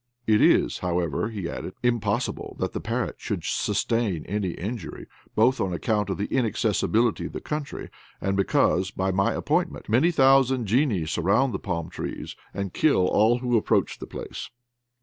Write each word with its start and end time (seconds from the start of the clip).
It 0.25 0.41
is, 0.41 0.79
however," 0.79 1.29
he 1.29 1.47
added, 1.47 1.75
"impossible 1.83 2.55
that 2.57 2.73
the 2.73 2.79
parrot 2.81 3.17
should 3.19 3.43
sustain 3.43 4.25
any 4.25 4.53
injury, 4.53 5.05
both 5.35 5.61
on 5.61 5.71
account 5.73 6.09
of 6.09 6.17
the 6.17 6.25
inaccessibility 6.35 7.27
of 7.27 7.33
the 7.33 7.39
country, 7.39 7.87
and 8.19 8.35
because, 8.35 8.89
by 8.89 9.11
my 9.11 9.33
appointment, 9.33 9.87
many 9.89 10.09
thousand 10.09 10.65
genii 10.65 11.05
surround 11.05 11.53
the 11.53 11.59
palm 11.59 11.91
trees, 11.91 12.35
and 12.51 12.73
kill 12.73 13.05
all 13.09 13.37
who 13.37 13.55
approach 13.55 13.99
the 13.99 14.07
place." 14.07 14.49